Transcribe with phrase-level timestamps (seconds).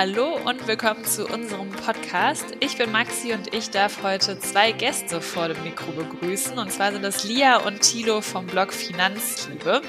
[0.00, 2.46] Hallo und willkommen zu unserem Podcast.
[2.60, 6.58] Ich bin Maxi und ich darf heute zwei Gäste vor dem Mikro begrüßen.
[6.58, 9.82] Und zwar sind das Lia und Tilo vom Blog Finanzliebe.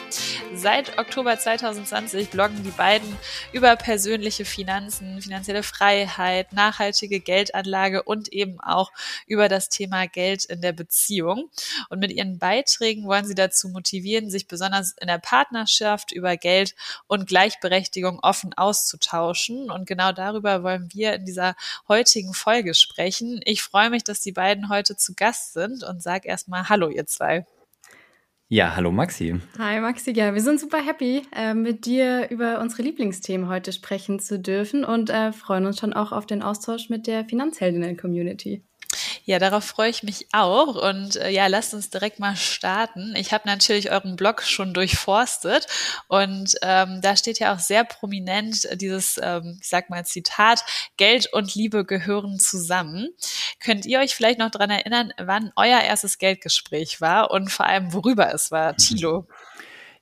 [0.54, 3.08] Seit Oktober 2020 bloggen die beiden
[3.54, 8.92] über persönliche Finanzen, finanzielle Freiheit, nachhaltige Geldanlage und eben auch
[9.28, 11.50] über das Thema Geld in der Beziehung.
[11.88, 16.76] Und mit ihren Beiträgen wollen sie dazu motivieren, sich besonders in der Partnerschaft über Geld
[17.08, 19.72] und Gleichberechtigung offen auszutauschen.
[19.72, 21.56] Und genau darüber wollen wir in dieser
[21.88, 23.40] heutigen Folge sprechen.
[23.46, 27.06] Ich freue mich, dass die beiden heute zu Gast sind und sage erstmal Hallo, ihr
[27.06, 27.46] zwei.
[28.54, 29.40] Ja, hallo Maxi.
[29.60, 34.20] Hi Maxi, ja, wir sind super happy, äh, mit dir über unsere Lieblingsthemen heute sprechen
[34.20, 38.62] zu dürfen und äh, freuen uns schon auch auf den Austausch mit der Finanzheldinnen-Community.
[39.26, 40.76] Ja, darauf freue ich mich auch.
[40.90, 43.14] Und äh, ja, lasst uns direkt mal starten.
[43.16, 45.68] Ich habe natürlich euren Blog schon durchforstet
[46.08, 50.64] und ähm, da steht ja auch sehr prominent dieses, ähm, ich sag mal Zitat,
[50.98, 53.10] Geld und Liebe gehören zusammen.
[53.60, 57.94] Könnt ihr euch vielleicht noch dran erinnern, wann euer erstes Geldgespräch war und vor allem
[57.94, 59.28] worüber es war, Tilo?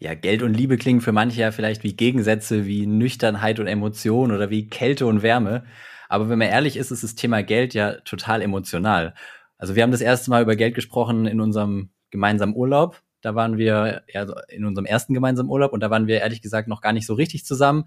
[0.02, 4.32] Ja, Geld und Liebe klingen für manche ja vielleicht wie Gegensätze, wie Nüchternheit und Emotion
[4.32, 5.66] oder wie Kälte und Wärme.
[6.10, 9.14] Aber wenn man ehrlich ist, ist das Thema Geld ja total emotional.
[9.58, 13.02] Also wir haben das erste Mal über Geld gesprochen in unserem gemeinsamen Urlaub.
[13.22, 16.68] Da waren wir ja, in unserem ersten gemeinsamen Urlaub und da waren wir ehrlich gesagt
[16.68, 17.86] noch gar nicht so richtig zusammen.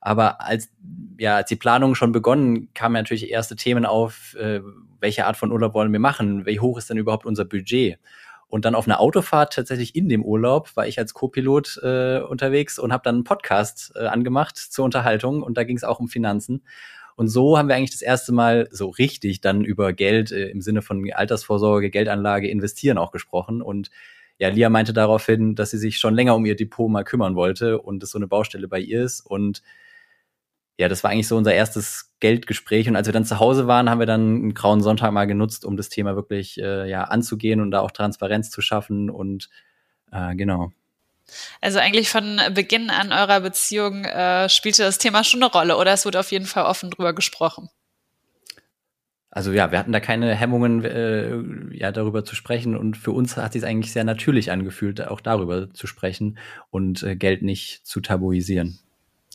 [0.00, 0.70] Aber als,
[1.18, 4.60] ja, als die Planung schon begonnen, kamen natürlich erste Themen auf, äh,
[5.00, 7.98] welche Art von Urlaub wollen wir machen, wie hoch ist denn überhaupt unser Budget?
[8.48, 12.78] Und dann auf einer Autofahrt tatsächlich in dem Urlaub war ich als Co-Pilot äh, unterwegs
[12.78, 16.08] und habe dann einen Podcast äh, angemacht zur Unterhaltung und da ging es auch um
[16.08, 16.62] Finanzen.
[17.16, 20.60] Und so haben wir eigentlich das erste Mal so richtig dann über Geld äh, im
[20.60, 23.62] Sinne von Altersvorsorge, Geldanlage, Investieren auch gesprochen.
[23.62, 23.90] Und
[24.38, 27.80] ja, Lia meinte daraufhin, dass sie sich schon länger um ihr Depot mal kümmern wollte
[27.80, 29.20] und es so eine Baustelle bei ihr ist.
[29.20, 29.62] Und
[30.78, 32.86] ja, das war eigentlich so unser erstes Geldgespräch.
[32.88, 35.64] Und als wir dann zu Hause waren, haben wir dann einen grauen Sonntag mal genutzt,
[35.64, 39.08] um das Thema wirklich äh, ja anzugehen und da auch Transparenz zu schaffen.
[39.08, 39.48] Und
[40.12, 40.72] äh, genau.
[41.60, 45.92] Also eigentlich von Beginn an eurer Beziehung äh, spielte das Thema schon eine Rolle oder
[45.92, 47.68] es wurde auf jeden Fall offen drüber gesprochen?
[49.36, 52.74] Also ja, wir hatten da keine Hemmungen, äh, ja, darüber zu sprechen.
[52.74, 56.38] Und für uns hat sich eigentlich sehr natürlich angefühlt, auch darüber zu sprechen
[56.70, 58.78] und äh, Geld nicht zu tabuisieren.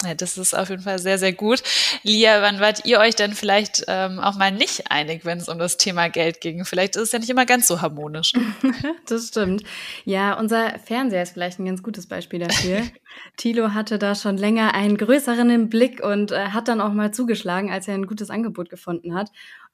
[0.04, 1.62] Ja, das ist auf jeden Fall sehr, sehr gut.
[2.04, 5.60] Lia, wann wart ihr euch denn vielleicht ähm, auch mal nicht einig, wenn es um
[5.60, 6.66] das Thema Geld ging?
[6.66, 8.34] Vielleicht ist es ja nicht immer ganz so harmonisch.
[9.08, 9.64] das stimmt.
[10.06, 12.82] Ja, unser Fernseher ist vielleicht ein ganz gutes Beispiel dafür.
[13.38, 17.14] Thilo hatte da schon länger einen größeren im Blick und äh, hat dann auch mal
[17.14, 19.30] zugeschlagen, als er ein gutes Angebot gefunden hat.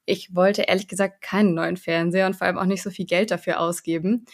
[0.06, 3.32] Ich wollte ehrlich gesagt keinen neuen Fernseher und vor allem auch nicht so viel Geld
[3.32, 4.26] dafür ausgeben.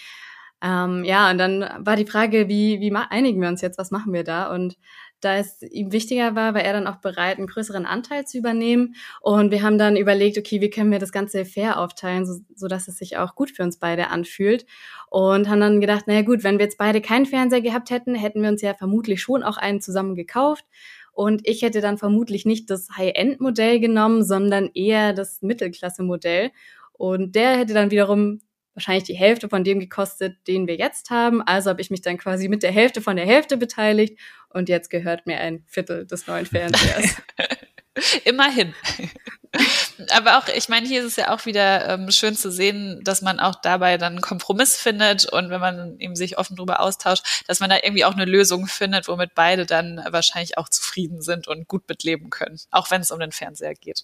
[0.63, 4.13] Ähm, ja, und dann war die Frage, wie, wie einigen wir uns jetzt, was machen
[4.13, 4.49] wir da?
[4.53, 4.77] Und
[5.23, 8.95] da es ihm wichtiger war, war er dann auch bereit, einen größeren Anteil zu übernehmen.
[9.21, 12.67] Und wir haben dann überlegt, okay, wie können wir das Ganze fair aufteilen, so, so
[12.67, 14.65] dass es sich auch gut für uns beide anfühlt.
[15.09, 18.41] Und haben dann gedacht, naja gut, wenn wir jetzt beide keinen Fernseher gehabt hätten, hätten
[18.41, 20.65] wir uns ja vermutlich schon auch einen zusammen gekauft.
[21.13, 26.51] Und ich hätte dann vermutlich nicht das High-End-Modell genommen, sondern eher das Mittelklasse-Modell.
[26.93, 28.39] Und der hätte dann wiederum
[28.73, 31.41] wahrscheinlich die Hälfte von dem gekostet, den wir jetzt haben.
[31.41, 34.19] Also habe ich mich dann quasi mit der Hälfte von der Hälfte beteiligt
[34.49, 37.15] und jetzt gehört mir ein Viertel des neuen Fernsehers.
[38.25, 38.73] Immerhin.
[40.09, 43.21] Aber auch, ich meine, hier ist es ja auch wieder ähm, schön zu sehen, dass
[43.21, 47.43] man auch dabei dann einen Kompromiss findet und wenn man eben sich offen darüber austauscht,
[47.47, 51.47] dass man da irgendwie auch eine Lösung findet, womit beide dann wahrscheinlich auch zufrieden sind
[51.47, 54.03] und gut mitleben können, auch wenn es um den Fernseher geht.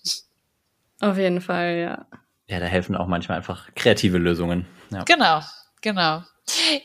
[1.00, 2.06] Auf jeden Fall, ja
[2.50, 4.66] ja, da helfen auch manchmal einfach kreative Lösungen.
[4.90, 5.04] Ja.
[5.04, 5.42] Genau,
[5.82, 6.24] genau.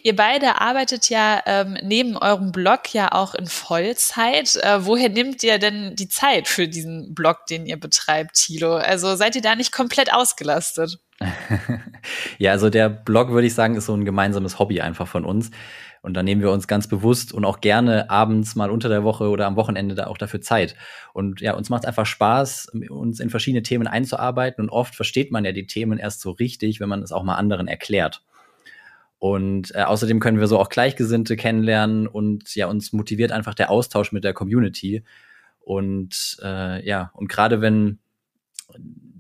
[0.03, 4.57] Ihr beide arbeitet ja ähm, neben eurem Blog ja auch in Vollzeit.
[4.57, 8.77] Äh, woher nimmt ihr denn die Zeit für diesen Blog, den ihr betreibt, Thilo?
[8.77, 10.99] Also seid ihr da nicht komplett ausgelastet?
[12.39, 15.51] ja, also der Blog, würde ich sagen, ist so ein gemeinsames Hobby einfach von uns.
[16.05, 19.31] Und da nehmen wir uns ganz bewusst und auch gerne abends mal unter der Woche
[19.31, 20.77] oder am Wochenende da auch dafür Zeit.
[21.15, 24.63] Und ja, uns macht einfach Spaß, uns in verschiedene Themen einzuarbeiten.
[24.63, 27.37] Und oft versteht man ja die Themen erst so richtig, wenn man es auch mal
[27.37, 28.23] anderen erklärt.
[29.19, 33.71] Und äh, außerdem können wir so auch Gleichgesinnte kennenlernen und ja, uns motiviert einfach der
[33.71, 35.05] Austausch mit der Community.
[35.61, 37.99] Und äh, ja, und gerade wenn,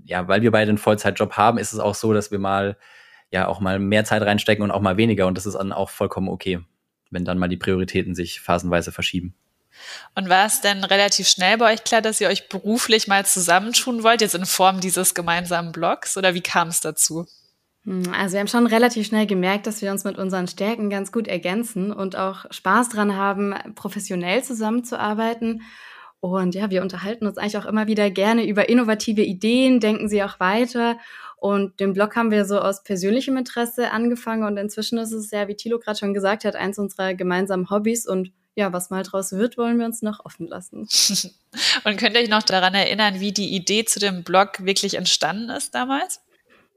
[0.04, 2.76] ja, weil wir beide einen Vollzeitjob haben, ist es auch so, dass wir mal
[3.30, 5.26] ja auch mal mehr Zeit reinstecken und auch mal weniger.
[5.26, 6.60] Und das ist dann auch vollkommen okay
[7.10, 9.34] wenn dann mal die Prioritäten sich phasenweise verschieben.
[10.14, 14.02] Und war es denn relativ schnell bei euch klar, dass ihr euch beruflich mal zusammentun
[14.02, 16.16] wollt, jetzt in Form dieses gemeinsamen Blogs?
[16.16, 17.26] Oder wie kam es dazu?
[17.84, 21.12] Hm, also wir haben schon relativ schnell gemerkt, dass wir uns mit unseren Stärken ganz
[21.12, 25.62] gut ergänzen und auch Spaß dran haben, professionell zusammenzuarbeiten.
[26.20, 30.22] Und ja, wir unterhalten uns eigentlich auch immer wieder gerne über innovative Ideen, denken sie
[30.22, 30.98] auch weiter.
[31.44, 35.46] Und den Blog haben wir so aus persönlichem Interesse angefangen und inzwischen ist es ja,
[35.46, 39.30] wie Thilo gerade schon gesagt hat, eins unserer gemeinsamen Hobbys und ja, was mal draus
[39.32, 40.88] wird, wollen wir uns noch offen lassen.
[41.84, 45.50] und könnt ihr euch noch daran erinnern, wie die Idee zu dem Blog wirklich entstanden
[45.50, 46.22] ist damals?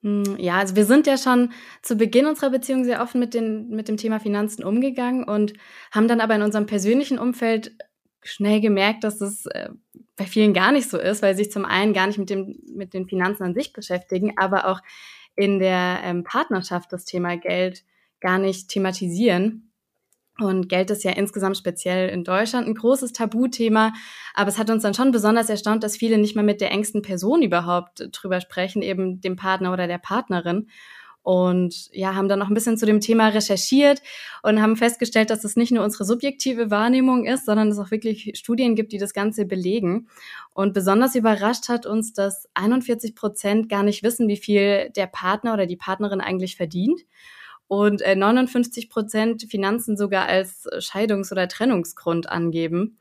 [0.02, 3.70] Hm, ja, also wir sind ja schon zu Beginn unserer Beziehung sehr offen mit, den,
[3.70, 5.54] mit dem Thema Finanzen umgegangen und
[5.92, 7.72] haben dann aber in unserem persönlichen Umfeld
[8.22, 9.70] schnell gemerkt, dass es äh,
[10.18, 12.60] bei vielen gar nicht so ist, weil sie sich zum einen gar nicht mit, dem,
[12.74, 14.82] mit den Finanzen an sich beschäftigen, aber auch
[15.36, 17.84] in der ähm, Partnerschaft das Thema Geld
[18.20, 19.72] gar nicht thematisieren.
[20.40, 23.94] Und Geld ist ja insgesamt speziell in Deutschland ein großes Tabuthema.
[24.34, 27.02] Aber es hat uns dann schon besonders erstaunt, dass viele nicht mal mit der engsten
[27.02, 30.68] Person überhaupt drüber sprechen, eben dem Partner oder der Partnerin
[31.28, 34.02] und ja, haben dann noch ein bisschen zu dem Thema recherchiert
[34.44, 38.32] und haben festgestellt, dass es nicht nur unsere subjektive Wahrnehmung ist, sondern es auch wirklich
[38.36, 40.08] Studien gibt, die das Ganze belegen.
[40.54, 45.54] Und besonders überrascht hat uns, dass 41 Prozent gar nicht wissen, wie viel der Partner
[45.54, 47.02] oder die Partnerin eigentlich verdient
[47.68, 53.00] und 59 äh, Prozent Finanzen sogar als Scheidungs- oder Trennungsgrund angeben.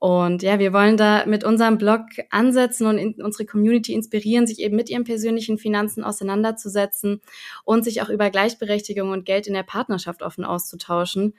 [0.00, 4.60] Und ja, wir wollen da mit unserem Blog ansetzen und in unsere Community inspirieren, sich
[4.60, 7.20] eben mit ihren persönlichen Finanzen auseinanderzusetzen
[7.64, 11.34] und sich auch über Gleichberechtigung und Geld in der Partnerschaft offen auszutauschen.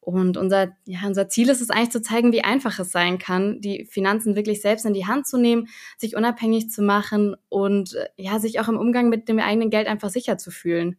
[0.00, 3.60] Und unser, ja, unser Ziel ist es eigentlich zu zeigen, wie einfach es sein kann,
[3.60, 5.66] die Finanzen wirklich selbst in die Hand zu nehmen,
[5.98, 10.10] sich unabhängig zu machen und ja, sich auch im Umgang mit dem eigenen Geld einfach
[10.10, 10.96] sicher zu fühlen.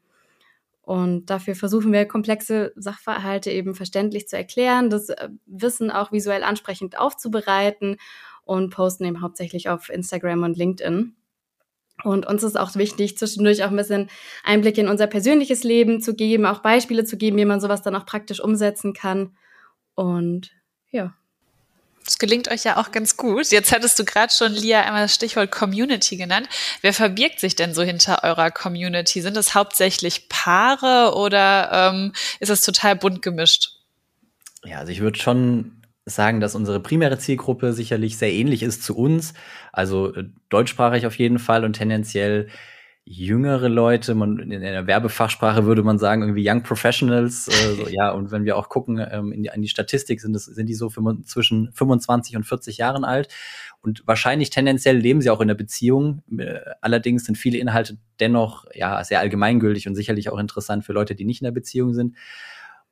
[0.87, 6.43] Und dafür versuchen wir komplexe Sachverhalte eben verständlich zu erklären, das äh, Wissen auch visuell
[6.43, 7.97] ansprechend aufzubereiten
[8.45, 11.13] und posten eben hauptsächlich auf Instagram und LinkedIn.
[12.05, 14.09] Und uns ist auch wichtig, zwischendurch auch ein bisschen
[14.45, 17.95] Einblicke in unser persönliches Leben zu geben, auch Beispiele zu geben, wie man sowas dann
[17.95, 19.35] auch praktisch umsetzen kann.
[19.93, 20.51] Und
[20.89, 21.16] ja.
[22.07, 23.51] Das gelingt euch ja auch ganz gut.
[23.51, 26.47] Jetzt hattest du gerade schon, Lia, einmal das Stichwort Community genannt.
[26.81, 29.21] Wer verbirgt sich denn so hinter eurer Community?
[29.21, 33.71] Sind es hauptsächlich Paare oder ähm, ist es total bunt gemischt?
[34.63, 38.95] Ja, also ich würde schon sagen, dass unsere primäre Zielgruppe sicherlich sehr ähnlich ist zu
[38.95, 39.33] uns.
[39.73, 42.47] Also äh, deutschsprachig auf jeden Fall und tendenziell
[43.09, 48.11] jüngere Leute, man in der Werbefachsprache würde man sagen, irgendwie Young Professionals, äh, so, ja,
[48.11, 50.73] und wenn wir auch gucken ähm, in die, an die Statistik, sind, das, sind die
[50.73, 53.29] so für, zwischen 25 und 40 Jahren alt.
[53.81, 56.21] Und wahrscheinlich tendenziell leben sie auch in der Beziehung.
[56.37, 61.15] Äh, allerdings sind viele Inhalte dennoch ja sehr allgemeingültig und sicherlich auch interessant für Leute,
[61.15, 62.15] die nicht in der Beziehung sind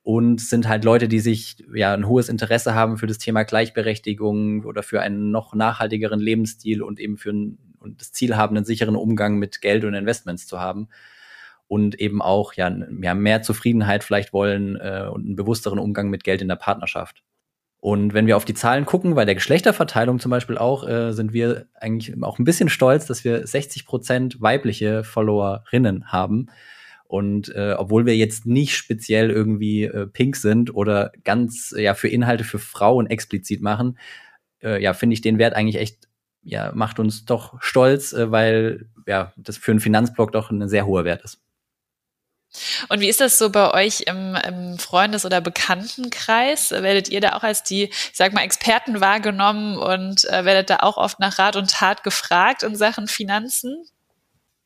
[0.06, 4.64] und sind halt Leute, die sich ja ein hohes Interesse haben für das Thema Gleichberechtigung
[4.64, 8.64] oder für einen noch nachhaltigeren Lebensstil und eben für ein, und das Ziel haben, einen
[8.64, 10.88] sicheren Umgang mit Geld und Investments zu haben
[11.68, 16.24] und eben auch ja, ja mehr Zufriedenheit vielleicht wollen äh, und einen bewussteren Umgang mit
[16.24, 17.22] Geld in der Partnerschaft.
[17.78, 21.32] Und wenn wir auf die Zahlen gucken, bei der Geschlechterverteilung zum Beispiel auch, äh, sind
[21.32, 26.48] wir eigentlich auch ein bisschen stolz, dass wir 60 Prozent weibliche Followerinnen haben.
[27.04, 32.08] Und äh, obwohl wir jetzt nicht speziell irgendwie äh, pink sind oder ganz ja für
[32.08, 33.98] Inhalte für Frauen explizit machen,
[34.62, 36.05] äh, ja, finde ich den Wert eigentlich echt,
[36.46, 40.86] ja, macht uns doch stolz, äh, weil ja, das für einen Finanzblock doch ein sehr
[40.86, 41.40] hoher Wert ist.
[42.88, 46.70] Und wie ist das so bei euch im, im Freundes- oder Bekanntenkreis?
[46.70, 50.78] Werdet ihr da auch als die, ich sag mal, Experten wahrgenommen und äh, werdet da
[50.78, 53.84] auch oft nach Rat und Tat gefragt in Sachen Finanzen?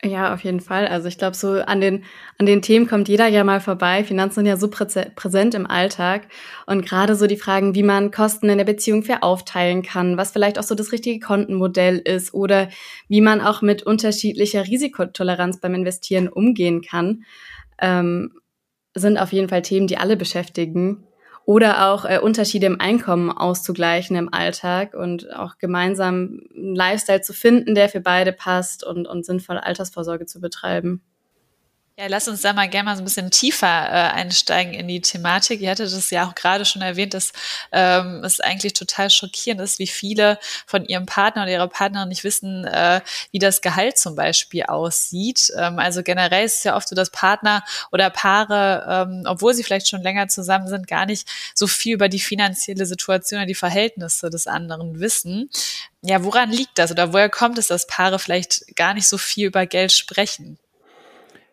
[0.02, 0.87] Ja, auf jeden Fall.
[0.88, 2.04] Also ich glaube, so an den,
[2.38, 4.02] an den Themen kommt jeder ja mal vorbei.
[4.02, 6.26] Finanzen sind ja so präsent im Alltag.
[6.64, 10.30] Und gerade so die Fragen, wie man Kosten in der Beziehung fair aufteilen kann, was
[10.33, 12.71] vielleicht auch so das richtige Kontenmodell ist oder
[13.09, 17.25] wie man auch mit unterschiedlicher Risikotoleranz beim Investieren umgehen kann,
[17.78, 18.33] ähm,
[18.95, 21.04] sind auf jeden Fall Themen, die alle beschäftigen
[21.44, 27.32] oder auch äh, Unterschiede im Einkommen auszugleichen im Alltag und auch gemeinsam einen Lifestyle zu
[27.32, 31.02] finden, der für beide passt und, und sinnvolle Altersvorsorge zu betreiben.
[32.00, 35.02] Ja, lass uns da mal gerne mal so ein bisschen tiefer äh, einsteigen in die
[35.02, 35.61] Thematik.
[35.61, 37.30] Ihr hattet das ja auch gerade schon erwähnt, dass
[37.73, 42.25] ähm, es eigentlich total schockierend ist, wie viele von ihrem Partner oder ihrer Partnerin nicht
[42.25, 43.02] wissen, äh,
[43.33, 45.52] wie das Gehalt zum Beispiel aussieht.
[45.59, 49.62] Ähm, also generell ist es ja oft so, dass Partner oder Paare, ähm, obwohl sie
[49.62, 53.54] vielleicht schon länger zusammen sind, gar nicht so viel über die finanzielle Situation oder die
[53.54, 55.50] Verhältnisse des anderen wissen.
[56.00, 59.49] Ja, woran liegt das oder woher kommt es, dass Paare vielleicht gar nicht so viel
[59.49, 60.59] über Geld sprechen?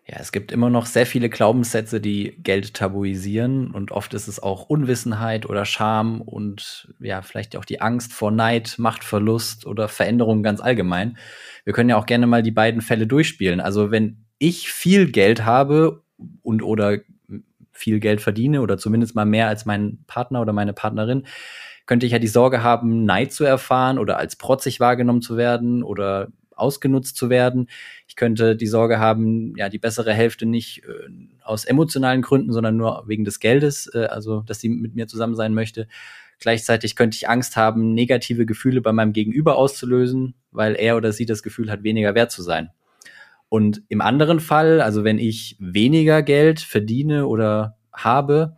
[0.09, 4.41] Ja, es gibt immer noch sehr viele Glaubenssätze, die Geld tabuisieren und oft ist es
[4.41, 10.43] auch Unwissenheit oder Scham und ja, vielleicht auch die Angst vor Neid, Machtverlust oder Veränderungen
[10.43, 11.17] ganz allgemein.
[11.65, 13.59] Wir können ja auch gerne mal die beiden Fälle durchspielen.
[13.59, 16.03] Also wenn ich viel Geld habe
[16.41, 16.99] und oder
[17.73, 21.27] viel Geld verdiene oder zumindest mal mehr als mein Partner oder meine Partnerin,
[21.85, 25.83] könnte ich ja die Sorge haben, Neid zu erfahren oder als protzig wahrgenommen zu werden
[25.83, 27.67] oder ausgenutzt zu werden.
[28.07, 31.09] Ich könnte die Sorge haben, ja, die bessere Hälfte nicht äh,
[31.43, 35.35] aus emotionalen Gründen, sondern nur wegen des Geldes, äh, also dass sie mit mir zusammen
[35.35, 35.87] sein möchte.
[36.39, 41.25] Gleichzeitig könnte ich Angst haben, negative Gefühle bei meinem Gegenüber auszulösen, weil er oder sie
[41.25, 42.69] das Gefühl hat, weniger wert zu sein.
[43.49, 48.55] Und im anderen Fall, also wenn ich weniger Geld verdiene oder habe,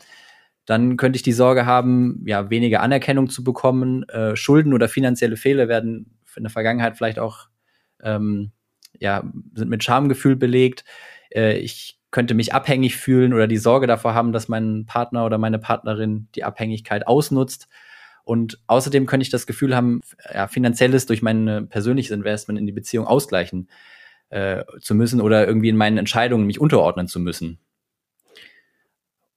[0.66, 4.08] dann könnte ich die Sorge haben, ja, weniger Anerkennung zu bekommen.
[4.10, 7.48] Äh, Schulden oder finanzielle Fehler werden in der Vergangenheit vielleicht auch
[8.04, 8.52] ähm,
[9.00, 10.84] ja, sind mit Schamgefühl belegt.
[11.34, 15.38] Äh, ich könnte mich abhängig fühlen oder die Sorge davor haben, dass mein Partner oder
[15.38, 17.68] meine Partnerin die Abhängigkeit ausnutzt.
[18.24, 20.02] Und außerdem könnte ich das Gefühl haben,
[20.34, 23.70] ja, finanzielles durch mein persönliches Investment in die Beziehung ausgleichen
[24.30, 27.60] äh, zu müssen oder irgendwie in meinen Entscheidungen mich unterordnen zu müssen.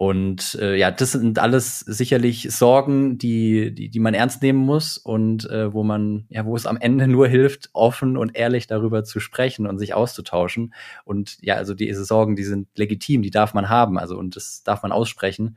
[0.02, 4.98] Und äh, ja, das sind alles sicherlich Sorgen, die, die, die man ernst nehmen muss
[4.98, 9.04] und äh, wo man, ja, wo es am Ende nur hilft, offen und ehrlich darüber
[9.04, 10.74] zu sprechen und sich auszutauschen.
[11.04, 14.64] Und ja, also diese Sorgen, die sind legitim, die darf man haben, also und das
[14.64, 15.56] darf man aussprechen.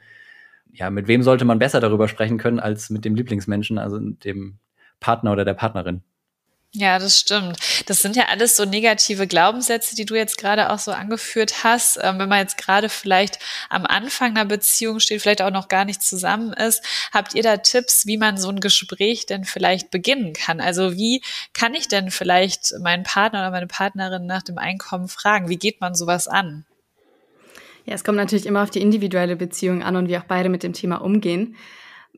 [0.72, 4.60] Ja, mit wem sollte man besser darüber sprechen können als mit dem Lieblingsmenschen, also dem
[5.00, 6.04] Partner oder der Partnerin?
[6.78, 7.58] Ja, das stimmt.
[7.86, 11.98] Das sind ja alles so negative Glaubenssätze, die du jetzt gerade auch so angeführt hast.
[12.02, 13.40] Ähm, wenn man jetzt gerade vielleicht
[13.70, 17.56] am Anfang einer Beziehung steht, vielleicht auch noch gar nicht zusammen ist, habt ihr da
[17.58, 20.60] Tipps, wie man so ein Gespräch denn vielleicht beginnen kann?
[20.60, 21.22] Also wie
[21.54, 25.48] kann ich denn vielleicht meinen Partner oder meine Partnerin nach dem Einkommen fragen?
[25.48, 26.66] Wie geht man sowas an?
[27.86, 30.62] Ja, es kommt natürlich immer auf die individuelle Beziehung an und wie auch beide mit
[30.64, 31.56] dem Thema umgehen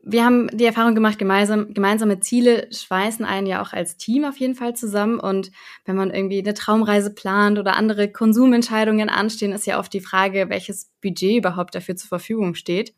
[0.04, 4.36] wir haben die Erfahrung gemacht, gemeinsam, gemeinsame Ziele schweißen einen ja auch als Team auf
[4.38, 5.20] jeden Fall zusammen.
[5.20, 5.50] Und
[5.84, 10.48] wenn man irgendwie eine Traumreise plant oder andere Konsumentscheidungen anstehen, ist ja oft die Frage,
[10.48, 12.94] welches Budget überhaupt dafür zur Verfügung steht.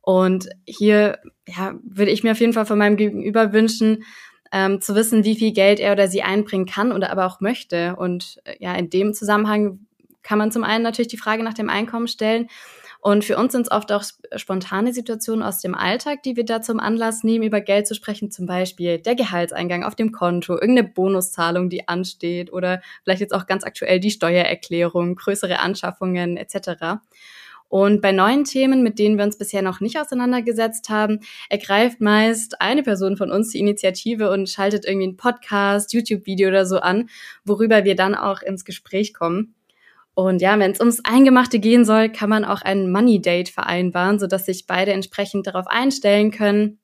[0.00, 4.04] Und hier ja, würde ich mir auf jeden Fall von meinem Gegenüber wünschen,
[4.52, 7.96] ähm, zu wissen, wie viel Geld er oder sie einbringen kann oder aber auch möchte.
[7.96, 9.86] Und äh, ja, in dem Zusammenhang
[10.22, 12.48] kann man zum einen natürlich die Frage nach dem Einkommen stellen
[13.04, 14.04] und für uns sind es oft auch
[14.36, 18.30] spontane Situationen aus dem Alltag, die wir da zum Anlass nehmen, über Geld zu sprechen.
[18.30, 23.46] Zum Beispiel der Gehaltseingang auf dem Konto, irgendeine Bonuszahlung, die ansteht oder vielleicht jetzt auch
[23.46, 27.00] ganz aktuell die Steuererklärung, größere Anschaffungen etc.
[27.66, 32.60] Und bei neuen Themen, mit denen wir uns bisher noch nicht auseinandergesetzt haben, ergreift meist
[32.60, 37.08] eine Person von uns die Initiative und schaltet irgendwie einen Podcast, YouTube-Video oder so an,
[37.44, 39.56] worüber wir dann auch ins Gespräch kommen.
[40.14, 44.18] Und ja, wenn es ums Eingemachte gehen soll, kann man auch ein Money Date vereinbaren,
[44.18, 46.80] sodass sich beide entsprechend darauf einstellen können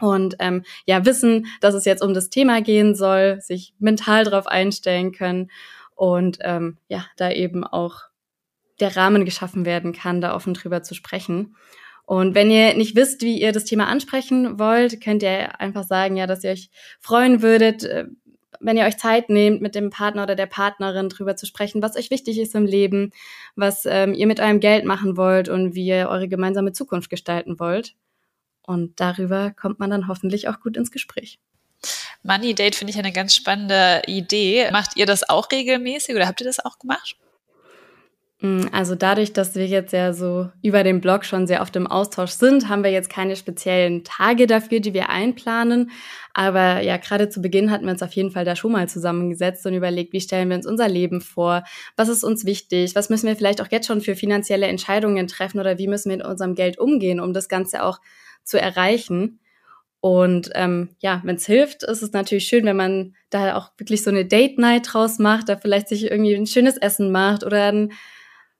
[0.00, 4.46] und ähm, ja wissen, dass es jetzt um das Thema gehen soll, sich mental darauf
[4.46, 5.50] einstellen können
[5.94, 8.02] und ähm, ja, da eben auch
[8.80, 11.54] der Rahmen geschaffen werden kann, da offen drüber zu sprechen.
[12.06, 16.16] Und wenn ihr nicht wisst, wie ihr das Thema ansprechen wollt, könnt ihr einfach sagen,
[16.16, 18.06] ja, dass ihr euch freuen würdet, äh,
[18.64, 21.96] wenn ihr euch Zeit nehmt, mit dem Partner oder der Partnerin drüber zu sprechen, was
[21.96, 23.12] euch wichtig ist im Leben,
[23.56, 27.60] was ähm, ihr mit eurem Geld machen wollt und wie ihr eure gemeinsame Zukunft gestalten
[27.60, 27.94] wollt.
[28.62, 31.38] Und darüber kommt man dann hoffentlich auch gut ins Gespräch.
[32.22, 34.70] Money Date finde ich eine ganz spannende Idee.
[34.72, 37.16] Macht ihr das auch regelmäßig oder habt ihr das auch gemacht?
[38.44, 41.86] Mm, also dadurch, dass wir jetzt ja so über den Blog schon sehr oft im
[41.86, 45.90] Austausch sind, haben wir jetzt keine speziellen Tage dafür, die wir einplanen.
[46.34, 49.64] Aber ja, gerade zu Beginn hatten wir uns auf jeden Fall da schon mal zusammengesetzt
[49.64, 51.64] und überlegt, wie stellen wir uns unser Leben vor?
[51.96, 52.94] Was ist uns wichtig?
[52.94, 56.18] Was müssen wir vielleicht auch jetzt schon für finanzielle Entscheidungen treffen oder wie müssen wir
[56.18, 57.98] mit unserem Geld umgehen, um das Ganze auch
[58.42, 59.40] zu erreichen?
[60.00, 64.02] Und ähm, ja, wenn es hilft, ist es natürlich schön, wenn man da auch wirklich
[64.02, 67.72] so eine Date Night draus macht, da vielleicht sich irgendwie ein schönes Essen macht oder
[67.72, 67.90] ein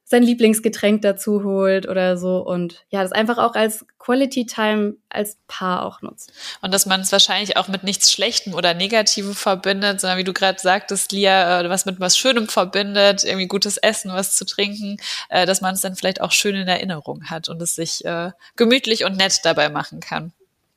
[0.04, 5.38] sein Lieblingsgetränk dazu holt oder so und ja, das einfach auch als Quality Time als
[5.48, 6.30] Paar auch nutzt.
[6.60, 10.34] Und dass man es wahrscheinlich auch mit nichts Schlechtem oder Negativem verbindet, sondern wie du
[10.34, 14.98] gerade sagtest, Lia, äh, was mit was Schönem verbindet, irgendwie gutes Essen, was zu trinken,
[15.30, 18.32] äh, dass man es dann vielleicht auch schön in Erinnerung hat und es sich äh,
[18.56, 20.32] gemütlich und nett dabei machen kann.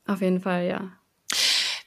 [0.06, 0.92] Auf jeden Fall, ja.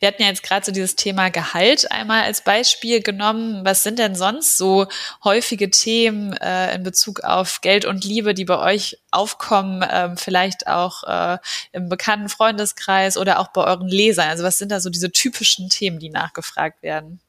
[0.01, 3.67] Wir hatten ja jetzt gerade so dieses Thema Gehalt einmal als Beispiel genommen.
[3.67, 4.87] Was sind denn sonst so
[5.23, 10.67] häufige Themen äh, in Bezug auf Geld und Liebe, die bei euch aufkommen, ähm, vielleicht
[10.67, 11.39] auch äh,
[11.73, 14.31] im bekannten Freundeskreis oder auch bei euren Lesern?
[14.31, 17.21] Also was sind da so diese typischen Themen, die nachgefragt werden?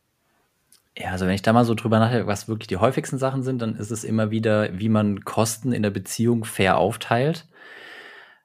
[0.98, 3.62] Ja, also wenn ich da mal so drüber nachdenke, was wirklich die häufigsten Sachen sind,
[3.62, 7.46] dann ist es immer wieder, wie man Kosten in der Beziehung fair aufteilt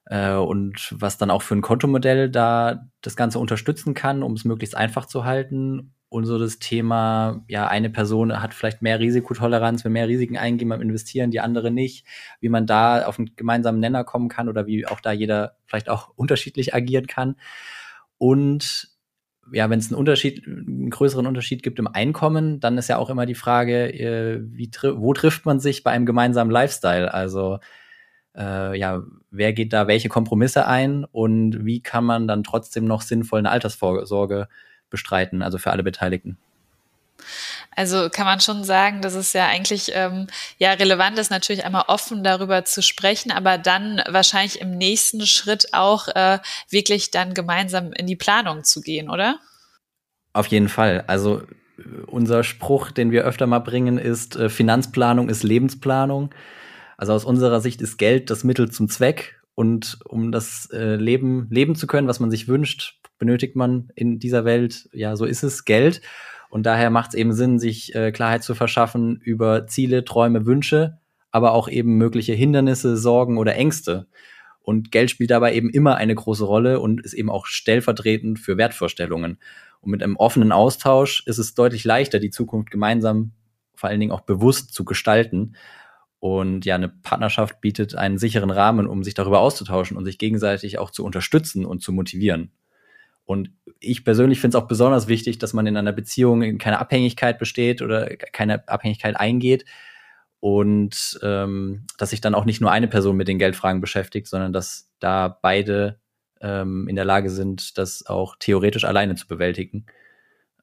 [0.08, 4.76] und was dann auch für ein Kontomodell da das Ganze unterstützen kann, um es möglichst
[4.76, 5.94] einfach zu halten.
[6.08, 10.68] Und so das Thema, ja, eine Person hat vielleicht mehr Risikotoleranz, will mehr Risiken eingehen
[10.68, 12.06] beim Investieren, die andere nicht,
[12.40, 15.88] wie man da auf einen gemeinsamen Nenner kommen kann oder wie auch da jeder vielleicht
[15.88, 17.36] auch unterschiedlich agieren kann.
[18.18, 18.88] Und
[19.52, 23.10] ja, wenn es einen Unterschied, einen größeren Unterschied gibt im Einkommen, dann ist ja auch
[23.10, 27.12] immer die Frage, äh, wie, wo trifft man sich bei einem gemeinsamen Lifestyle?
[27.12, 27.58] Also
[28.36, 33.02] äh, ja, wer geht da welche Kompromisse ein und wie kann man dann trotzdem noch
[33.02, 34.48] sinnvoll eine Altersvorsorge
[34.90, 36.38] bestreiten, also für alle Beteiligten?
[37.74, 40.28] Also kann man schon sagen, dass es ja eigentlich ähm,
[40.58, 45.72] ja relevant ist, natürlich einmal offen darüber zu sprechen, aber dann wahrscheinlich im nächsten Schritt
[45.72, 46.38] auch äh,
[46.70, 49.38] wirklich dann gemeinsam in die Planung zu gehen, oder?
[50.32, 51.04] Auf jeden Fall.
[51.06, 51.42] Also
[52.06, 56.30] unser Spruch, den wir öfter mal bringen, ist äh, Finanzplanung ist Lebensplanung.
[56.96, 61.48] Also aus unserer Sicht ist Geld das Mittel zum Zweck und um das äh, Leben
[61.50, 65.42] leben zu können, was man sich wünscht, benötigt man in dieser Welt, ja, so ist
[65.42, 66.00] es, Geld.
[66.48, 70.98] Und daher macht es eben Sinn, sich äh, Klarheit zu verschaffen über Ziele, Träume, Wünsche,
[71.30, 74.06] aber auch eben mögliche Hindernisse, Sorgen oder Ängste.
[74.60, 78.56] Und Geld spielt dabei eben immer eine große Rolle und ist eben auch stellvertretend für
[78.56, 79.38] Wertvorstellungen.
[79.80, 83.32] Und mit einem offenen Austausch ist es deutlich leichter, die Zukunft gemeinsam,
[83.74, 85.54] vor allen Dingen auch bewusst zu gestalten.
[86.26, 90.76] Und ja, eine Partnerschaft bietet einen sicheren Rahmen, um sich darüber auszutauschen und sich gegenseitig
[90.76, 92.50] auch zu unterstützen und zu motivieren.
[93.24, 97.38] Und ich persönlich finde es auch besonders wichtig, dass man in einer Beziehung keine Abhängigkeit
[97.38, 99.66] besteht oder keine Abhängigkeit eingeht
[100.40, 104.52] und ähm, dass sich dann auch nicht nur eine Person mit den Geldfragen beschäftigt, sondern
[104.52, 106.00] dass da beide
[106.40, 109.86] ähm, in der Lage sind, das auch theoretisch alleine zu bewältigen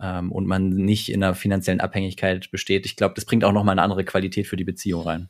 [0.01, 2.86] ähm, und man nicht in einer finanziellen Abhängigkeit besteht.
[2.86, 5.29] Ich glaube, das bringt auch noch mal eine andere Qualität für die Beziehung rein.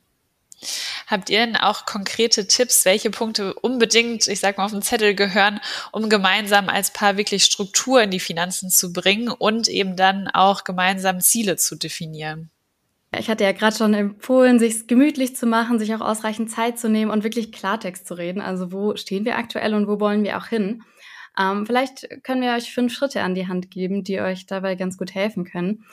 [1.07, 5.15] Habt ihr denn auch konkrete Tipps, welche Punkte unbedingt, ich sag mal, auf den Zettel
[5.15, 5.59] gehören,
[5.91, 10.63] um gemeinsam als Paar wirklich Struktur in die Finanzen zu bringen und eben dann auch
[10.63, 12.49] gemeinsam Ziele zu definieren?
[13.17, 16.89] Ich hatte ja gerade schon empfohlen, sich gemütlich zu machen, sich auch ausreichend Zeit zu
[16.89, 18.41] nehmen und wirklich Klartext zu reden.
[18.41, 20.83] Also wo stehen wir aktuell und wo wollen wir auch hin?
[21.37, 24.97] Ähm, vielleicht können wir euch fünf Schritte an die Hand geben, die euch dabei ganz
[24.97, 25.85] gut helfen können.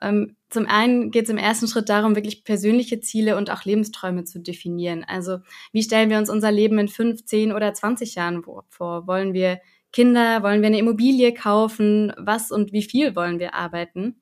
[0.00, 4.24] Ähm, zum einen geht es im ersten Schritt darum, wirklich persönliche Ziele und auch Lebensträume
[4.24, 5.04] zu definieren.
[5.06, 5.38] Also
[5.72, 9.06] wie stellen wir uns unser Leben in fünf, zehn oder zwanzig Jahren vor?
[9.06, 9.60] Wollen wir
[9.92, 10.42] Kinder?
[10.42, 12.12] Wollen wir eine Immobilie kaufen?
[12.16, 14.20] Was und wie viel wollen wir arbeiten?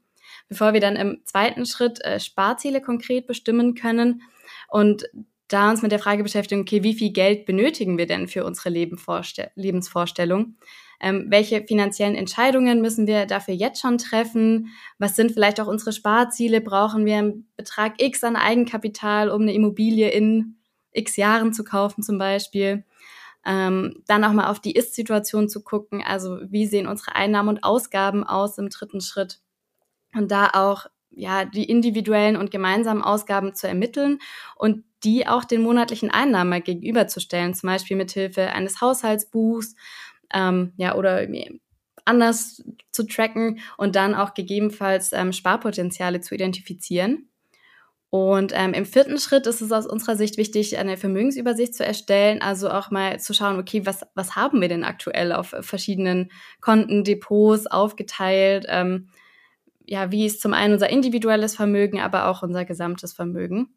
[0.49, 4.23] Bevor wir dann im zweiten Schritt äh, Sparziele konkret bestimmen können
[4.69, 5.05] und
[5.49, 8.71] da uns mit der Frage beschäftigen, okay, wie viel Geld benötigen wir denn für unsere
[8.71, 10.57] Lebensvorstellung?
[11.01, 14.69] Ähm, welche finanziellen Entscheidungen müssen wir dafür jetzt schon treffen?
[14.99, 16.61] Was sind vielleicht auch unsere Sparziele?
[16.61, 20.57] Brauchen wir einen Betrag X an Eigenkapital, um eine Immobilie in
[20.93, 22.85] X Jahren zu kaufen zum Beispiel?
[23.45, 26.03] Ähm, dann auch mal auf die Ist-Situation zu gucken.
[26.05, 29.41] Also wie sehen unsere Einnahmen und Ausgaben aus im dritten Schritt?
[30.15, 34.19] Und da auch ja die individuellen und gemeinsamen Ausgaben zu ermitteln
[34.55, 39.75] und die auch den monatlichen Einnahmen gegenüberzustellen, zum Beispiel mit Hilfe eines Haushaltsbuchs
[40.33, 41.27] ähm, ja, oder
[42.05, 47.29] anders zu tracken und dann auch gegebenenfalls ähm, Sparpotenziale zu identifizieren.
[48.09, 52.41] Und ähm, im vierten Schritt ist es aus unserer Sicht wichtig, eine Vermögensübersicht zu erstellen,
[52.41, 57.03] also auch mal zu schauen, okay, was, was haben wir denn aktuell auf verschiedenen Konten,
[57.03, 58.67] Depots aufgeteilt?
[58.69, 59.09] Ähm,
[59.87, 63.75] ja, wie ist zum einen unser individuelles Vermögen, aber auch unser gesamtes Vermögen.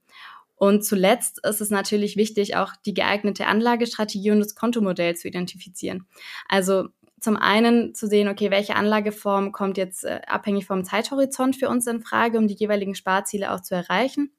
[0.55, 6.05] Und zuletzt ist es natürlich wichtig, auch die geeignete Anlagestrategie und das Kontomodell zu identifizieren.
[6.49, 6.89] Also
[7.21, 11.87] zum einen zu sehen, okay, welche Anlageform kommt jetzt äh, abhängig vom Zeithorizont für uns
[11.87, 14.31] in Frage, um die jeweiligen Sparziele auch zu erreichen.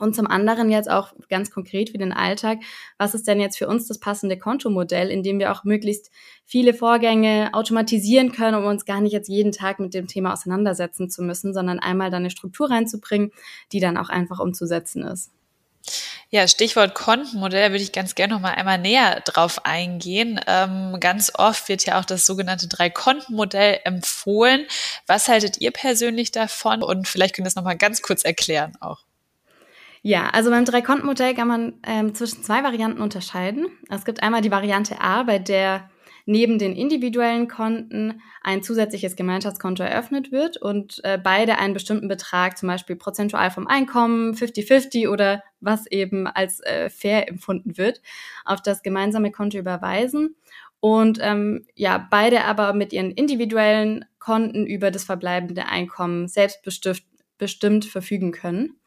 [0.00, 2.58] Und zum anderen jetzt auch ganz konkret für den Alltag,
[2.98, 6.10] was ist denn jetzt für uns das passende Kontomodell, in dem wir auch möglichst
[6.46, 11.10] viele Vorgänge automatisieren können, um uns gar nicht jetzt jeden Tag mit dem Thema auseinandersetzen
[11.10, 13.30] zu müssen, sondern einmal da eine Struktur reinzubringen,
[13.72, 15.30] die dann auch einfach umzusetzen ist.
[16.32, 20.40] Ja, Stichwort Kontenmodell würde ich ganz gerne noch mal einmal näher drauf eingehen.
[20.46, 24.66] Ähm, ganz oft wird ja auch das sogenannte Drei-Konten-Modell empfohlen.
[25.06, 26.82] Was haltet ihr persönlich davon?
[26.82, 29.02] Und vielleicht könnt ihr das noch mal ganz kurz erklären auch.
[30.02, 33.66] Ja, also beim Drei-Konten-Modell kann man ähm, zwischen zwei Varianten unterscheiden.
[33.90, 35.90] Es gibt einmal die Variante A, bei der
[36.26, 42.56] neben den individuellen Konten ein zusätzliches Gemeinschaftskonto eröffnet wird und äh, beide einen bestimmten Betrag,
[42.56, 48.00] zum Beispiel prozentual vom Einkommen, 50-50 oder was eben als äh, fair empfunden wird,
[48.44, 50.36] auf das gemeinsame Konto überweisen.
[50.80, 58.32] Und ähm, ja, beide aber mit ihren individuellen Konten über das verbleibende Einkommen selbstbestimmt verfügen
[58.32, 58.79] können.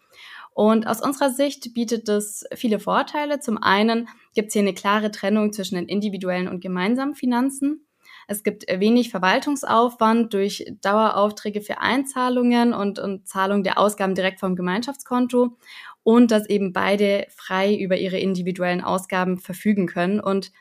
[0.54, 3.40] Und aus unserer Sicht bietet das viele Vorteile.
[3.40, 7.88] Zum einen gibt es hier eine klare Trennung zwischen den individuellen und gemeinsamen Finanzen.
[8.28, 14.56] Es gibt wenig Verwaltungsaufwand durch Daueraufträge für Einzahlungen und, und Zahlung der Ausgaben direkt vom
[14.56, 15.58] Gemeinschaftskonto
[16.04, 20.52] und dass eben beide frei über ihre individuellen Ausgaben verfügen können und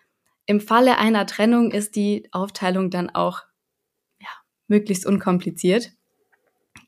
[0.46, 3.42] im Falle einer Trennung ist die Aufteilung dann auch
[4.18, 4.28] ja,
[4.66, 5.92] möglichst unkompliziert.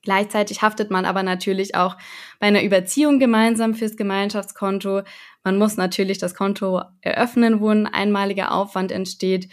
[0.02, 1.96] Gleichzeitig haftet man aber natürlich auch
[2.38, 5.02] bei einer Überziehung gemeinsam fürs Gemeinschaftskonto.
[5.42, 9.48] Man muss natürlich das Konto eröffnen, wo ein einmaliger Aufwand entsteht.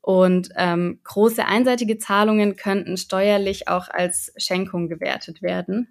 [0.00, 5.88] Und ähm, große einseitige Zahlungen könnten steuerlich auch als Schenkung gewertet werden.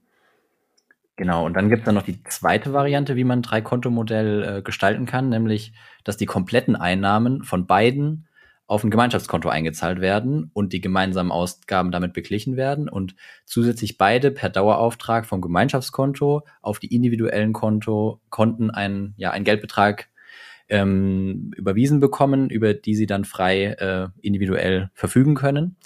[1.17, 4.61] Genau, und dann gibt es dann noch die zweite Variante, wie man ein Drei-Konto-Modell äh,
[4.61, 5.73] gestalten kann, nämlich,
[6.03, 8.26] dass die kompletten Einnahmen von beiden
[8.67, 14.29] auf ein Gemeinschaftskonto eingezahlt werden und die gemeinsamen Ausgaben damit beglichen werden und zusätzlich beide
[14.29, 20.09] per Dauerauftrag vom Gemeinschaftskonto auf die individuellen Konto, Konten einen, ja, einen Geldbetrag
[20.69, 25.77] ähm, überwiesen bekommen, über die sie dann frei äh, individuell verfügen können.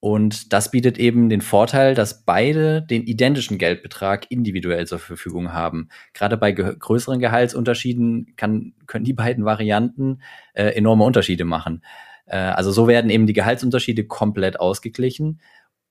[0.00, 5.90] Und das bietet eben den Vorteil, dass beide den identischen Geldbetrag individuell zur Verfügung haben.
[6.14, 10.22] Gerade bei ge größeren Gehaltsunterschieden kann, können die beiden Varianten
[10.54, 11.82] äh, enorme Unterschiede machen.
[12.24, 15.40] Äh, also so werden eben die Gehaltsunterschiede komplett ausgeglichen.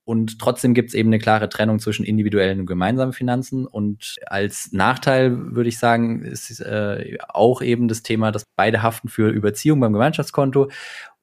[0.02, 3.64] Und trotzdem gibt es eben eine klare Trennung zwischen individuellen und gemeinsamen Finanzen.
[3.64, 9.08] Und als Nachteil würde ich sagen, ist äh, auch eben das Thema, dass beide haften
[9.08, 10.68] für Überziehung beim Gemeinschaftskonto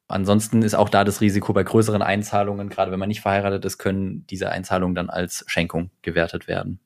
[0.08, 3.78] Ansonsten ist auch da das Risiko bei größeren Einzahlungen, gerade wenn man nicht verheiratet ist,
[3.78, 6.80] können diese Einzahlungen dann als Schenkung gewertet werden.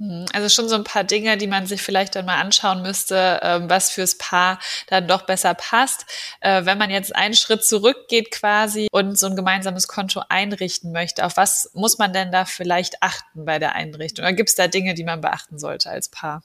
[0.00, 3.40] Hm, also schon so ein paar Dinge, die man sich vielleicht dann mal anschauen müsste,
[3.42, 6.06] ähm, was fürs Paar dann doch besser passt.
[6.40, 11.26] Äh, wenn man jetzt einen Schritt zurückgeht quasi und so ein gemeinsames Konto einrichten möchte,
[11.26, 14.24] auf was muss man denn da vielleicht achten bei der Einrichtung?
[14.24, 16.42] Oder gibt es da Dinge, die man beachten sollte als Paar?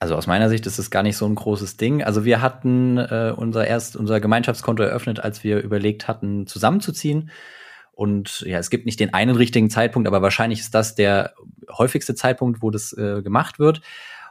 [0.00, 2.02] Also aus meiner Sicht ist es gar nicht so ein großes Ding.
[2.02, 7.30] Also wir hatten äh, unser erst unser Gemeinschaftskonto eröffnet, als wir überlegt hatten, zusammenzuziehen.
[7.92, 11.34] Und ja, es gibt nicht den einen richtigen Zeitpunkt, aber wahrscheinlich ist das der
[11.70, 13.82] häufigste Zeitpunkt, wo das äh, gemacht wird.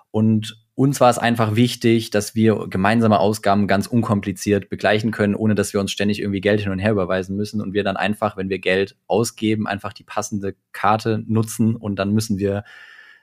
[0.09, 5.53] Und uns war es einfach wichtig, dass wir gemeinsame Ausgaben ganz unkompliziert begleichen können, ohne
[5.53, 8.37] dass wir uns ständig irgendwie Geld hin und her überweisen müssen und wir dann einfach,
[8.37, 12.63] wenn wir Geld ausgeben, einfach die passende Karte nutzen und dann müssen wir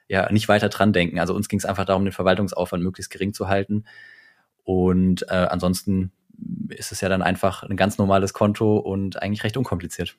[0.08, 1.18] ja nicht weiter dran denken.
[1.18, 3.84] Also uns ging es einfach darum, den Verwaltungsaufwand möglichst gering zu halten.
[4.64, 6.12] Und äh, ansonsten
[6.68, 10.16] ist es ja dann einfach ein ganz normales Konto und eigentlich recht unkompliziert.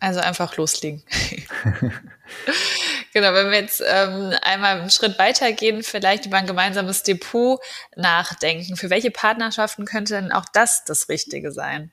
[0.00, 1.02] Also einfach loslegen.
[3.12, 7.60] genau, wenn wir jetzt ähm, einmal einen Schritt weitergehen, vielleicht über ein gemeinsames Depot
[7.96, 8.76] nachdenken.
[8.76, 11.92] Für welche Partnerschaften könnte denn auch das das Richtige sein?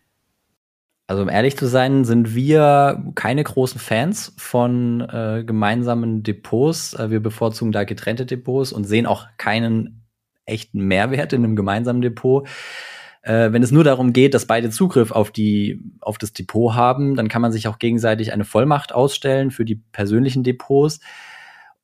[1.09, 6.93] Also um ehrlich zu sein, sind wir keine großen Fans von äh, gemeinsamen Depots.
[6.95, 10.03] Äh, wir bevorzugen da getrennte Depots und sehen auch keinen
[10.45, 12.47] echten Mehrwert in einem gemeinsamen Depot.
[13.21, 17.15] Äh, wenn es nur darum geht, dass beide Zugriff auf die auf das Depot haben,
[17.15, 20.99] dann kann man sich auch gegenseitig eine Vollmacht ausstellen für die persönlichen Depots.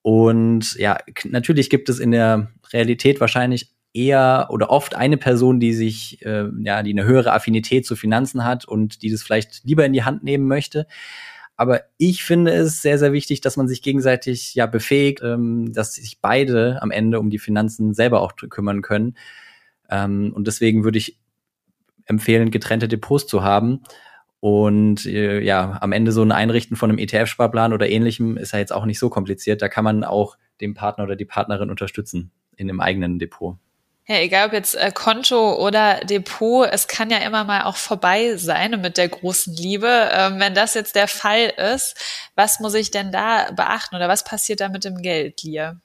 [0.01, 5.73] Und ja, natürlich gibt es in der Realität wahrscheinlich eher oder oft eine Person, die
[5.73, 9.85] sich, äh, ja, die eine höhere Affinität zu Finanzen hat und die das vielleicht lieber
[9.85, 10.87] in die Hand nehmen möchte.
[11.55, 15.93] Aber ich finde es sehr, sehr wichtig, dass man sich gegenseitig ja befähigt, ähm, dass
[15.93, 19.15] sich beide am Ende um die Finanzen selber auch kümmern können.
[19.89, 21.19] Ähm, und deswegen würde ich
[22.05, 23.83] empfehlen, getrennte Depots zu haben.
[24.39, 28.59] Und äh, ja, am Ende so ein Einrichten von einem ETF-Sparplan oder ähnlichem ist ja
[28.59, 29.61] jetzt auch nicht so kompliziert.
[29.61, 33.57] Da kann man auch den Partner oder die Partnerin unterstützen in dem eigenen Depot.
[34.05, 38.35] Ja, egal ob jetzt äh, Konto oder Depot, es kann ja immer mal auch vorbei
[38.35, 40.09] sein mit der großen Liebe.
[40.11, 41.95] Ähm, wenn das jetzt der Fall ist,
[42.35, 45.77] was muss ich denn da beachten oder was passiert da mit dem Geld, Lia?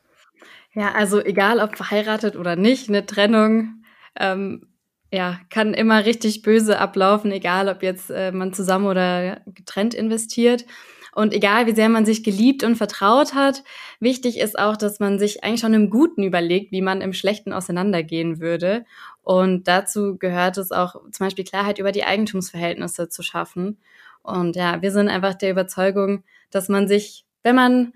[0.75, 3.85] Ja, also egal ob verheiratet oder nicht, eine Trennung
[4.19, 4.67] ähm,
[5.13, 10.67] ja, kann immer richtig böse ablaufen, egal ob jetzt äh, man zusammen oder getrennt investiert.
[11.15, 13.63] Und egal, wie sehr man sich geliebt und vertraut hat,
[14.01, 17.53] wichtig ist auch, dass man sich eigentlich schon im Guten überlegt, wie man im Schlechten
[17.53, 18.85] auseinandergehen würde.
[19.23, 23.79] Und dazu gehört es auch zum Beispiel Klarheit über die Eigentumsverhältnisse zu schaffen.
[24.23, 27.93] Und ja, wir sind einfach der Überzeugung, dass man sich, wenn man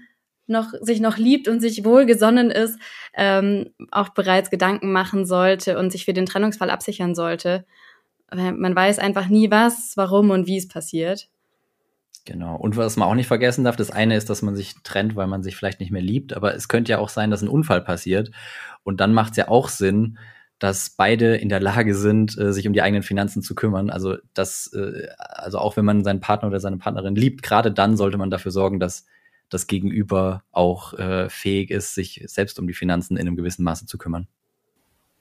[0.47, 2.79] noch, sich noch liebt und sich wohlgesonnen ist,
[3.15, 7.65] ähm, auch bereits Gedanken machen sollte und sich für den Trennungsfall absichern sollte.
[8.35, 11.29] Man weiß einfach nie was, warum und wie es passiert.
[12.25, 12.57] Genau.
[12.57, 15.27] Und was man auch nicht vergessen darf, das eine ist, dass man sich trennt, weil
[15.27, 17.81] man sich vielleicht nicht mehr liebt, aber es könnte ja auch sein, dass ein Unfall
[17.81, 18.31] passiert.
[18.85, 20.19] Und dann macht es ja auch Sinn,
[20.61, 23.91] dass beide in der Lage sind, äh, sich um die eigenen Finanzen zu kümmern.
[23.91, 27.97] Also das, äh, also auch wenn man seinen Partner oder seine Partnerin liebt, gerade dann
[27.97, 29.05] sollte man dafür sorgen, dass
[29.49, 33.87] das Gegenüber auch äh, fähig ist, sich selbst um die Finanzen in einem gewissen Maße
[33.87, 34.29] zu kümmern.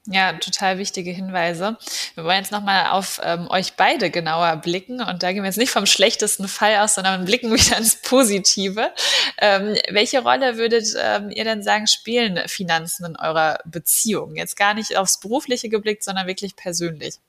[0.06, 1.76] Ja, total wichtige Hinweise.
[2.16, 5.58] Wir wollen jetzt nochmal auf ähm, euch beide genauer blicken und da gehen wir jetzt
[5.58, 8.90] nicht vom schlechtesten Fall aus, sondern blicken wieder ins Positive.
[9.38, 14.34] Ähm, welche Rolle würdet ähm, ihr denn sagen, spielen Finanzen in eurer Beziehung?
[14.34, 17.20] Jetzt gar nicht aufs Berufliche geblickt, sondern wirklich persönlich.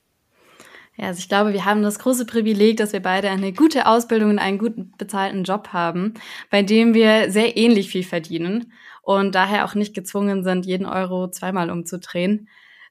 [0.98, 4.32] Ja, also ich glaube, wir haben das große Privileg, dass wir beide eine gute Ausbildung
[4.32, 6.16] und einen guten bezahlten Job haben,
[6.50, 11.30] bei dem wir sehr ähnlich viel verdienen und daher auch nicht gezwungen sind, jeden Euro
[11.30, 12.48] zweimal umzudrehen.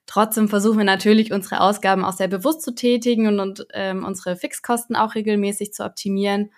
[0.07, 4.37] Trotzdem versuchen wir natürlich, unsere Ausgaben auch sehr bewusst zu tätigen und, und ähm, unsere
[4.37, 6.51] Fixkosten auch regelmäßig zu optimieren.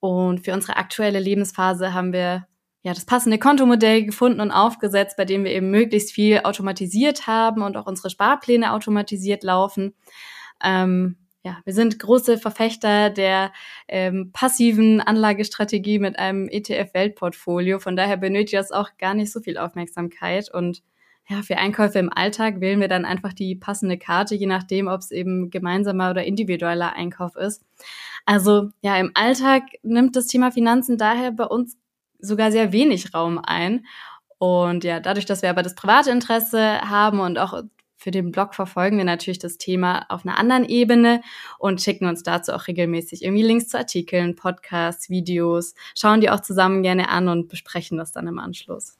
[0.00, 2.46] Und für unsere aktuelle Lebensphase haben wir
[2.82, 7.62] ja das passende Kontomodell gefunden und aufgesetzt, bei dem wir eben möglichst viel automatisiert haben
[7.62, 9.94] und auch unsere Sparpläne automatisiert laufen.
[10.62, 13.52] Ähm, ja, wir sind große Verfechter der
[13.88, 17.78] ähm, passiven Anlagestrategie mit einem ETF-Weltportfolio.
[17.78, 20.82] Von daher benötigt das auch gar nicht so viel Aufmerksamkeit und
[21.28, 25.00] ja, für Einkäufe im Alltag wählen wir dann einfach die passende Karte, je nachdem, ob
[25.00, 27.64] es eben gemeinsamer oder individueller Einkauf ist.
[28.24, 31.76] Also ja, im Alltag nimmt das Thema Finanzen daher bei uns
[32.20, 33.86] sogar sehr wenig Raum ein.
[34.38, 37.62] Und ja, dadurch, dass wir aber das private Interesse haben und auch
[37.96, 41.22] für den Blog verfolgen wir natürlich das Thema auf einer anderen Ebene
[41.58, 46.40] und schicken uns dazu auch regelmäßig irgendwie Links zu Artikeln, Podcasts, Videos, schauen die auch
[46.40, 48.98] zusammen gerne an und besprechen das dann im Anschluss.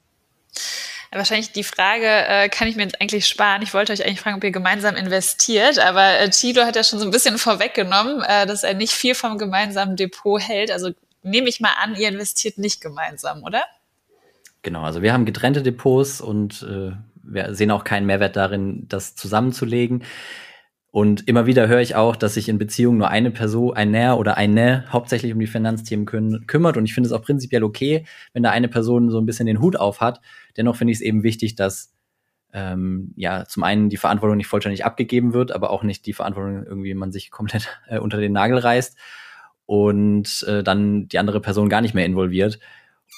[1.13, 3.63] Wahrscheinlich die Frage äh, kann ich mir jetzt eigentlich sparen.
[3.63, 6.99] Ich wollte euch eigentlich fragen, ob ihr gemeinsam investiert, aber äh, Tilo hat ja schon
[6.99, 10.71] so ein bisschen vorweggenommen, äh, dass er nicht viel vom gemeinsamen Depot hält.
[10.71, 10.91] Also
[11.23, 13.63] nehme ich mal an, ihr investiert nicht gemeinsam, oder?
[14.63, 16.93] Genau, also wir haben getrennte Depots und äh,
[17.23, 20.05] wir sehen auch keinen Mehrwert darin, das zusammenzulegen.
[20.97, 24.17] Und immer wieder höre ich auch, dass sich in Beziehungen nur eine Person, ein Näher
[24.17, 26.79] oder ein Nä hauptsächlich um die Finanzthemen küm kümmert.
[26.79, 29.61] Und ich finde es auch prinzipiell okay, wenn da eine Person so ein bisschen den
[29.61, 30.23] Hut auf hat.
[30.57, 31.93] Dennoch finde ich es eben wichtig, dass
[32.55, 36.65] ähm, ja zum einen die Verantwortung nicht vollständig abgegeben wird, aber auch nicht die Verantwortung
[36.65, 38.97] irgendwie man sich komplett äh, unter den Nagel reißt
[39.67, 42.59] und äh, dann die andere Person gar nicht mehr involviert.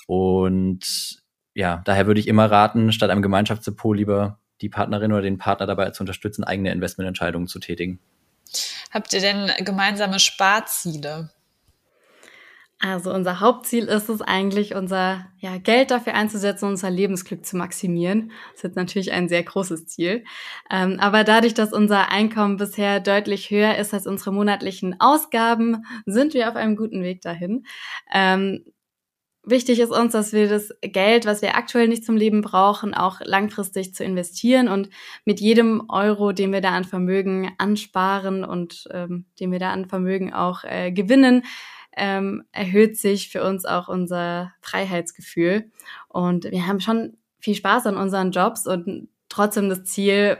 [0.09, 1.23] Und
[1.55, 5.67] ja, daher würde ich immer raten, statt einem Gemeinschaftsdepot lieber die Partnerin oder den Partner
[5.67, 7.99] dabei zu unterstützen, eigene Investmententscheidungen zu tätigen.
[8.91, 11.31] Habt ihr denn gemeinsame Sparziele?
[12.81, 18.31] Also unser Hauptziel ist es eigentlich, unser ja, Geld dafür einzusetzen, unser Lebensglück zu maximieren.
[18.53, 20.25] Das ist jetzt natürlich ein sehr großes Ziel.
[20.71, 26.35] Ähm, aber dadurch, dass unser Einkommen bisher deutlich höher ist als unsere monatlichen Ausgaben, sind
[26.35, 27.67] wir auf einem guten Weg dahin.
[28.15, 28.65] Ähm,
[29.51, 33.21] Wichtig ist uns, dass wir das Geld, was wir aktuell nicht zum Leben brauchen, auch
[33.25, 34.91] langfristig zu investieren und
[35.25, 39.87] mit jedem Euro, den wir da an Vermögen ansparen und ähm, den wir da an
[39.87, 41.45] Vermögen auch äh, gewinnen,
[41.97, 45.71] ähm, erhöht sich für uns auch unser Freiheitsgefühl.
[46.09, 50.37] Und wir haben schon viel Spaß an unseren Jobs und trotzdem das Ziel,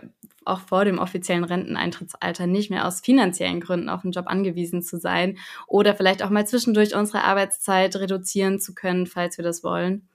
[0.49, 4.99] auch vor dem offiziellen Renteneintrittsalter nicht mehr aus finanziellen Gründen auf den Job angewiesen zu
[4.99, 10.09] sein oder vielleicht auch mal zwischendurch unsere Arbeitszeit reduzieren zu können, falls wir das wollen.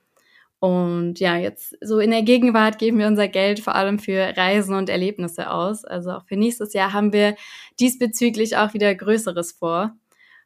[0.60, 4.76] Und ja, jetzt so in der Gegenwart geben wir unser Geld vor allem für Reisen
[4.76, 5.84] und Erlebnisse aus.
[5.84, 7.36] Also auch für nächstes Jahr haben wir
[7.82, 9.94] diesbezüglich auch wieder Größeres vor.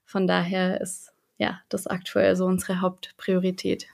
[0.05, 3.89] Von daher ist ja das aktuell so unsere Hauptpriorität.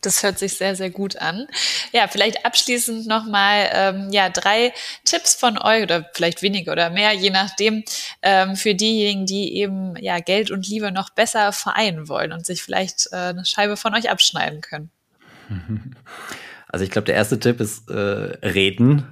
[0.00, 1.46] Das hört sich sehr, sehr gut an.
[1.92, 4.72] Ja, vielleicht abschließend nochmal ähm, ja, drei
[5.04, 7.84] Tipps von euch oder vielleicht weniger oder mehr, je nachdem,
[8.22, 12.62] ähm, für diejenigen, die eben ja Geld und Liebe noch besser vereinen wollen und sich
[12.62, 14.90] vielleicht äh, eine Scheibe von euch abschneiden können.
[16.72, 19.04] Also ich glaube, der erste Tipp ist äh, reden.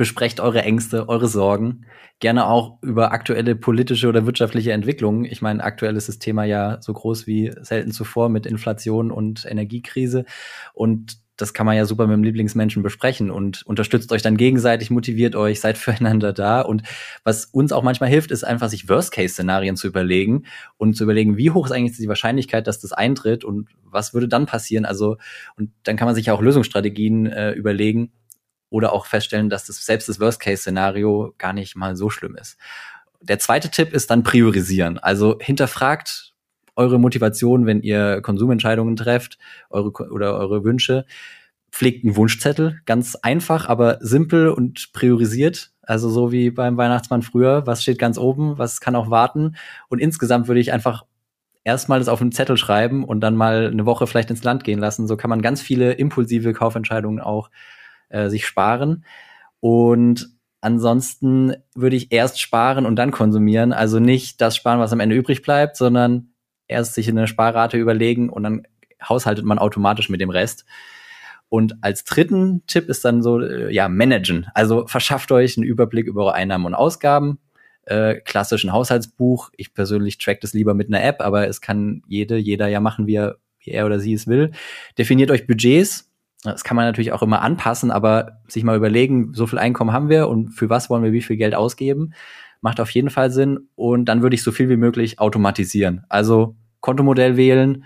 [0.00, 1.84] Besprecht eure Ängste, eure Sorgen
[2.20, 5.26] gerne auch über aktuelle politische oder wirtschaftliche Entwicklungen.
[5.26, 9.44] Ich meine, aktuell ist das Thema ja so groß wie selten zuvor mit Inflation und
[9.44, 10.24] Energiekrise.
[10.72, 14.88] Und das kann man ja super mit dem Lieblingsmenschen besprechen und unterstützt euch dann gegenseitig,
[14.88, 16.62] motiviert euch, seid füreinander da.
[16.62, 16.82] Und
[17.22, 20.46] was uns auch manchmal hilft, ist einfach, sich Worst-Case-Szenarien zu überlegen
[20.78, 24.28] und zu überlegen, wie hoch ist eigentlich die Wahrscheinlichkeit, dass das eintritt und was würde
[24.28, 24.86] dann passieren.
[24.86, 25.18] Also,
[25.58, 28.12] und dann kann man sich ja auch Lösungsstrategien äh, überlegen,
[28.70, 32.56] oder auch feststellen, dass das selbst das Worst-Case-Szenario gar nicht mal so schlimm ist.
[33.20, 34.98] Der zweite Tipp ist dann priorisieren.
[34.98, 36.32] Also hinterfragt
[36.76, 41.04] eure Motivation, wenn ihr Konsumentscheidungen trefft, eure oder eure Wünsche.
[41.70, 45.72] Pflegt einen Wunschzettel, ganz einfach, aber simpel und priorisiert.
[45.82, 49.56] Also so wie beim Weihnachtsmann früher, was steht ganz oben, was kann auch warten.
[49.88, 51.04] Und insgesamt würde ich einfach
[51.64, 54.78] erstmal das auf einen Zettel schreiben und dann mal eine Woche vielleicht ins Land gehen
[54.78, 55.06] lassen.
[55.06, 57.50] So kann man ganz viele impulsive Kaufentscheidungen auch
[58.10, 59.04] äh, sich sparen.
[59.60, 60.28] Und
[60.60, 63.72] ansonsten würde ich erst sparen und dann konsumieren.
[63.72, 66.34] Also nicht das sparen, was am Ende übrig bleibt, sondern
[66.68, 68.62] erst sich eine Sparrate überlegen und dann
[69.02, 70.64] haushaltet man automatisch mit dem Rest.
[71.48, 74.46] Und als dritten Tipp ist dann so, äh, ja, managen.
[74.54, 77.40] Also verschafft euch einen Überblick über eure Einnahmen und Ausgaben.
[77.82, 79.50] Äh, klassischen Haushaltsbuch.
[79.56, 83.08] Ich persönlich track das lieber mit einer App, aber es kann jede, jeder ja machen,
[83.08, 84.52] wie er, wie er oder sie es will.
[84.96, 86.09] Definiert euch Budgets.
[86.42, 90.08] Das kann man natürlich auch immer anpassen, aber sich mal überlegen, so viel Einkommen haben
[90.08, 92.14] wir und für was wollen wir wie viel Geld ausgeben,
[92.62, 93.68] macht auf jeden Fall Sinn.
[93.74, 96.04] Und dann würde ich so viel wie möglich automatisieren.
[96.08, 97.84] Also Kontomodell wählen,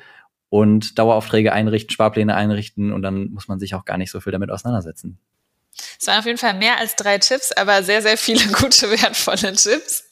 [0.55, 4.31] und Daueraufträge einrichten, Sparpläne einrichten und dann muss man sich auch gar nicht so viel
[4.31, 5.19] damit auseinandersetzen.
[6.01, 9.55] Es waren auf jeden Fall mehr als drei Tipps, aber sehr, sehr viele gute, wertvolle
[9.55, 10.05] Tipps.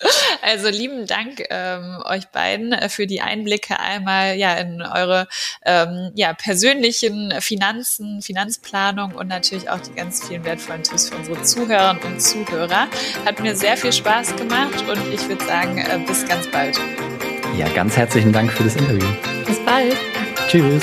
[0.43, 5.29] Also lieben Dank ähm, euch beiden äh, für die Einblicke einmal ja in eure
[5.65, 11.43] ähm, ja, persönlichen Finanzen, Finanzplanung und natürlich auch die ganz vielen wertvollen Tipps für unsere
[11.43, 12.89] Zuhörerinnen und Zuhörer.
[13.25, 16.79] Hat mir sehr viel Spaß gemacht und ich würde sagen, äh, bis ganz bald.
[17.57, 19.07] Ja, ganz herzlichen Dank für das Interview.
[19.47, 19.97] Bis bald.
[20.49, 20.83] Tschüss.